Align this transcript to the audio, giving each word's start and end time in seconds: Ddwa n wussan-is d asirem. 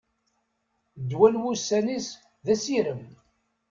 Ddwa 1.01 1.27
n 1.33 1.41
wussan-is 1.41 2.07
d 2.45 2.47
asirem. 2.53 3.03